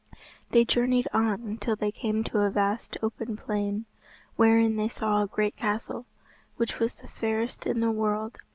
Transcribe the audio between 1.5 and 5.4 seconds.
till they came to a vast open plain, wherein they saw a